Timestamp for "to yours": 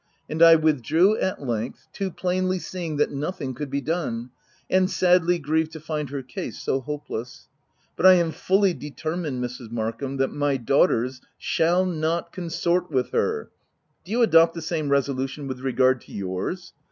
16.01-16.73